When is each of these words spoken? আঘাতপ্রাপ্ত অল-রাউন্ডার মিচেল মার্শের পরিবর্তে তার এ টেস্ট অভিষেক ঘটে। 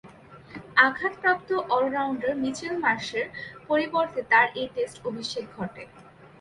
আঘাতপ্রাপ্ত 0.77 1.49
অল-রাউন্ডার 1.75 2.31
মিচেল 2.43 2.73
মার্শের 2.83 3.25
পরিবর্তে 3.69 4.21
তার 4.31 4.47
এ 4.55 4.63
টেস্ট 4.75 4.97
অভিষেক 5.09 5.45
ঘটে। 5.57 5.83